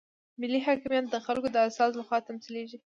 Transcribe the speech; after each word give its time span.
ملي 0.41 0.59
حاکمیت 0.67 1.05
د 1.09 1.15
خلکو 1.25 1.47
د 1.51 1.57
استازو 1.67 1.99
لخوا 1.99 2.17
تمثیلیږي. 2.27 2.77